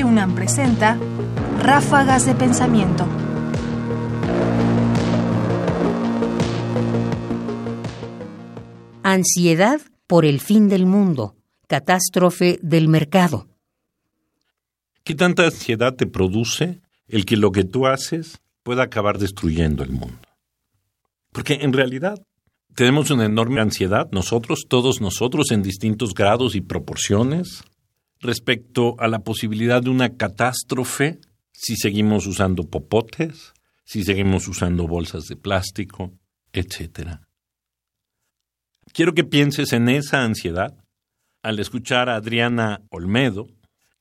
[0.00, 0.98] Radio UNAM presenta
[1.58, 3.06] Ráfagas de Pensamiento.
[9.02, 11.36] Ansiedad por el fin del mundo.
[11.66, 13.46] Catástrofe del mercado.
[15.04, 19.90] ¿Qué tanta ansiedad te produce el que lo que tú haces pueda acabar destruyendo el
[19.90, 20.16] mundo?
[21.30, 22.18] Porque en realidad
[22.74, 27.64] tenemos una enorme ansiedad, nosotros, todos nosotros, en distintos grados y proporciones,
[28.20, 31.20] respecto a la posibilidad de una catástrofe
[31.52, 33.52] si seguimos usando popotes,
[33.84, 36.12] si seguimos usando bolsas de plástico,
[36.52, 37.20] etc.
[38.92, 40.76] Quiero que pienses en esa ansiedad
[41.42, 43.46] al escuchar a Adriana Olmedo,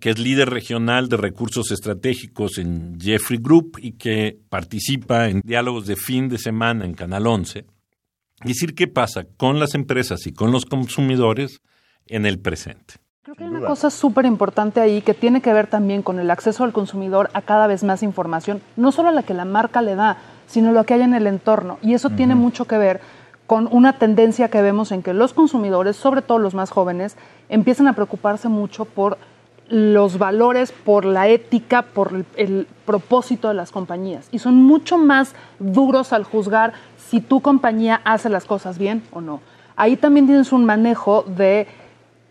[0.00, 5.86] que es líder regional de recursos estratégicos en Jeffrey Group y que participa en diálogos
[5.86, 7.66] de fin de semana en Canal 11,
[8.44, 11.60] decir qué pasa con las empresas y con los consumidores
[12.06, 12.94] en el presente.
[13.28, 16.30] Creo que hay una cosa súper importante ahí que tiene que ver también con el
[16.30, 19.96] acceso al consumidor a cada vez más información, no solo la que la marca le
[19.96, 21.76] da, sino lo que hay en el entorno.
[21.82, 23.02] Y eso tiene mucho que ver
[23.46, 27.18] con una tendencia que vemos en que los consumidores, sobre todo los más jóvenes,
[27.50, 29.18] empiezan a preocuparse mucho por
[29.68, 34.26] los valores, por la ética, por el propósito de las compañías.
[34.32, 39.20] Y son mucho más duros al juzgar si tu compañía hace las cosas bien o
[39.20, 39.42] no.
[39.76, 41.68] Ahí también tienes un manejo de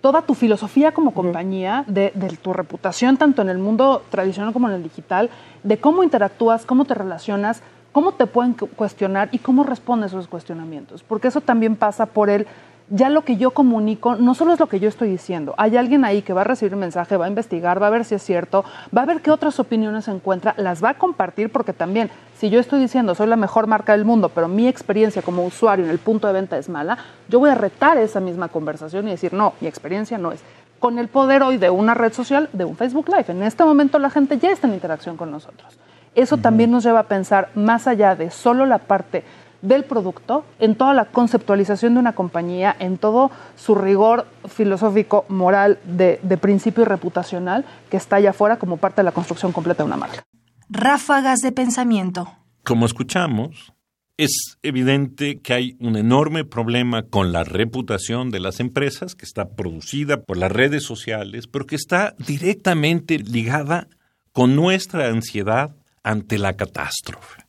[0.02, 4.76] toda tu filosofía como compañía, de, tu reputación tanto en el mundo tradicional como en
[4.76, 5.30] el digital,
[5.64, 10.28] de cómo interactúas, cómo te relacionas, cómo te pueden cuestionar y cómo respondes a esos
[10.28, 11.04] cuestionamientos.
[11.04, 12.46] Porque eso también pasa por el
[12.90, 15.54] ya lo que yo comunico no solo es lo que yo estoy diciendo.
[15.58, 18.06] Hay alguien ahí que va a recibir un mensaje, va a investigar, va a ver
[18.06, 18.64] si es cierto,
[18.96, 22.50] va a ver qué otras opiniones se encuentra, las va a compartir porque también si
[22.50, 25.92] yo estoy diciendo soy la mejor marca del mundo, pero mi experiencia como usuario en
[25.92, 29.34] el punto de venta es mala, yo voy a retar esa misma conversación y decir,
[29.34, 30.42] no, mi experiencia no es.
[30.80, 34.00] Con el poder hoy de una red social, de un Facebook Live, en este momento
[34.00, 35.78] la gente ya está en interacción con nosotros.
[36.16, 39.24] Eso también nos lleva a pensar más allá de solo la parte
[39.62, 45.80] del producto, en toda la conceptualización de una compañía, en todo su rigor filosófico, moral,
[45.86, 49.88] de, principio y reputacional que está allá afuera como parte de la construcción completa de
[49.88, 50.24] una marca.
[50.70, 52.30] Ráfagas de pensamiento.
[52.64, 53.74] Como escuchamos,
[54.18, 59.50] es evidente que hay un enorme problema con la reputación de las empresas, que está
[59.50, 63.88] producida por las redes sociales, pero que está directamente ligada
[64.32, 67.47] con nuestra ansiedad ante la catástrofe.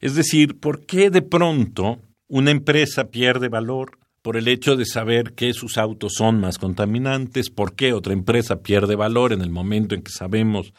[0.00, 5.32] Es decir, ¿por qué de pronto una empresa pierde valor por el hecho de saber
[5.32, 7.48] que sus autos son más contaminantes?
[7.48, 10.74] ¿Por qué otra empresa pierde valor en el momento en que sabemos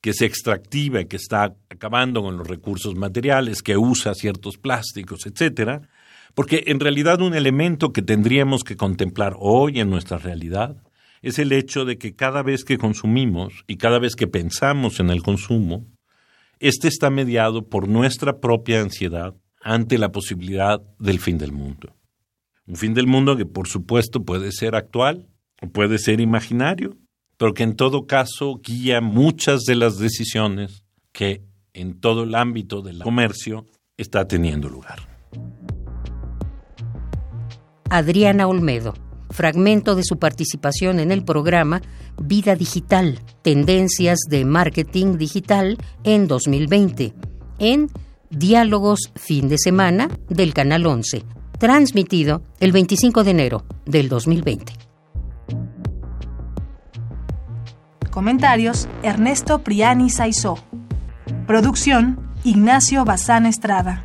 [0.00, 5.88] que se extractiva que está acabando con los recursos materiales, que usa ciertos plásticos, etcétera?
[6.34, 10.76] Porque en realidad un elemento que tendríamos que contemplar hoy en nuestra realidad
[11.22, 15.10] es el hecho de que cada vez que consumimos y cada vez que pensamos en
[15.10, 15.86] el consumo,
[16.60, 21.94] este está mediado por nuestra propia ansiedad ante la posibilidad del fin del mundo.
[22.66, 25.26] Un fin del mundo que por supuesto puede ser actual
[25.60, 26.96] o puede ser imaginario,
[27.36, 31.42] pero que en todo caso guía muchas de las decisiones que
[31.72, 34.98] en todo el ámbito del comercio está teniendo lugar.
[37.90, 38.94] Adriana Olmedo
[39.30, 41.82] fragmento de su participación en el programa
[42.20, 47.14] Vida Digital, Tendencias de Marketing Digital en 2020,
[47.58, 47.90] en
[48.30, 51.24] Diálogos Fin de Semana del Canal 11,
[51.58, 54.72] transmitido el 25 de enero del 2020.
[58.10, 60.58] Comentarios Ernesto Priani Saizó.
[61.46, 64.04] Producción Ignacio Bazán Estrada.